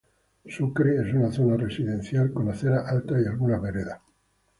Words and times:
Sucre 0.47 1.07
es 1.07 1.13
una 1.13 1.31
zona 1.31 1.55
residencial 1.57 2.33
con 2.33 2.49
aceras 2.49 2.87
altas 2.91 3.21
y 3.21 3.27
algunas 3.27 3.61
veredas. 3.61 3.99